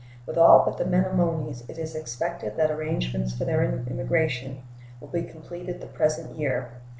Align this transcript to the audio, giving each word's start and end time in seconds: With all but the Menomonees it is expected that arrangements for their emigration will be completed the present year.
With 0.25 0.35
all 0.35 0.65
but 0.65 0.77
the 0.79 0.83
Menomonees 0.83 1.63
it 1.69 1.77
is 1.77 1.93
expected 1.93 2.57
that 2.57 2.71
arrangements 2.71 3.37
for 3.37 3.45
their 3.45 3.61
emigration 3.61 4.63
will 4.99 5.09
be 5.09 5.21
completed 5.21 5.79
the 5.79 5.85
present 5.85 6.35
year. 6.37 6.71